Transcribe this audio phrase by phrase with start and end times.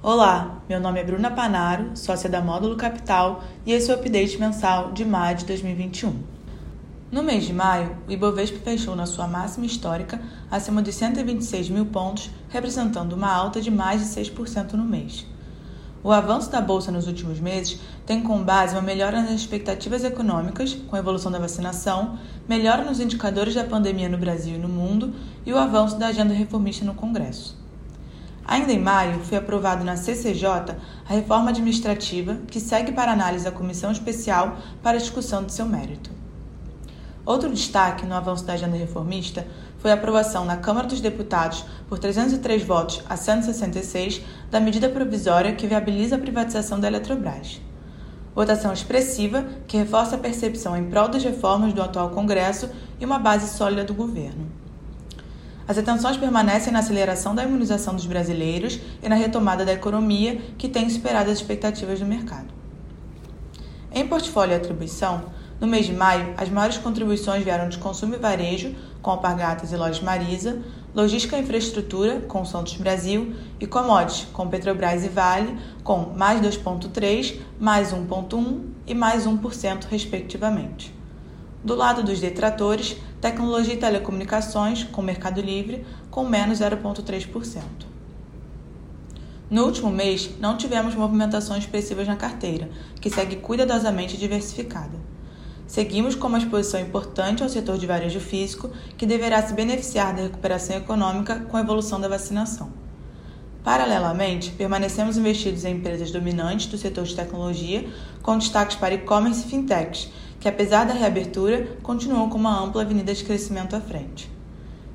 [0.00, 4.38] Olá, meu nome é Bruna Panaro, sócia da Módulo Capital e esse é o update
[4.38, 6.22] mensal de maio de 2021.
[7.10, 11.84] No mês de maio, o Ibovespa fechou na sua máxima histórica acima de 126 mil
[11.86, 15.26] pontos, representando uma alta de mais de 6% no mês.
[16.00, 20.74] O avanço da bolsa nos últimos meses tem como base uma melhora nas expectativas econômicas,
[20.74, 22.16] com a evolução da vacinação,
[22.48, 25.12] melhora nos indicadores da pandemia no Brasil e no mundo
[25.44, 27.66] e o avanço da agenda reformista no Congresso.
[28.48, 30.74] Ainda em maio, foi aprovado na CCJ
[31.06, 36.10] a reforma administrativa que segue para análise da Comissão Especial para discussão de seu mérito.
[37.26, 41.98] Outro destaque no avanço da agenda reformista foi a aprovação na Câmara dos Deputados, por
[41.98, 47.60] 303 votos a 166, da medida provisória que viabiliza a privatização da Eletrobras.
[48.34, 53.18] Votação expressiva que reforça a percepção em prol das reformas do atual Congresso e uma
[53.18, 54.46] base sólida do governo.
[55.68, 60.66] As atenções permanecem na aceleração da imunização dos brasileiros e na retomada da economia, que
[60.66, 62.46] tem superado as expectativas do mercado.
[63.92, 65.24] Em portfólio e atribuição,
[65.60, 69.76] no mês de maio, as maiores contribuições vieram de consumo e varejo, com Alpargatas e
[69.76, 70.62] Lojas Marisa,
[70.94, 77.40] logística e infraestrutura, com Santos Brasil, e commodities, com Petrobras e Vale, com mais 2,3%,
[77.60, 80.97] mais 1,1% e mais 1%, respectivamente.
[81.62, 87.62] Do lado dos detratores, tecnologia e telecomunicações, com Mercado Livre, com menos 0,3%.
[89.50, 92.68] No último mês, não tivemos movimentações expressivas na carteira,
[93.00, 94.98] que segue cuidadosamente diversificada.
[95.66, 100.22] Seguimos com uma exposição importante ao setor de varejo físico, que deverá se beneficiar da
[100.22, 102.72] recuperação econômica com a evolução da vacinação.
[103.64, 107.86] Paralelamente, permanecemos investidos em empresas dominantes do setor de tecnologia,
[108.22, 110.10] com destaques para e-commerce e fintechs,
[110.40, 114.30] que apesar da reabertura, continuam com uma ampla avenida de crescimento à frente.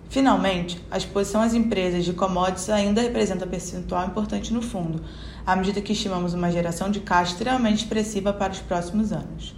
[0.09, 5.03] Finalmente, a exposição às empresas de commodities ainda representa percentual importante no fundo,
[5.45, 9.55] à medida que estimamos uma geração de caixa extremamente expressiva para os próximos anos.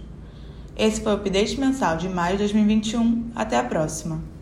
[0.76, 3.30] Esse foi o update mensal de maio de 2021.
[3.34, 4.34] Até a próxima!